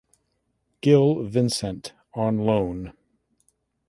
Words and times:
Gil 0.81 1.27
Vicente 1.29 1.91
on 2.15 2.39
loan. 2.39 2.91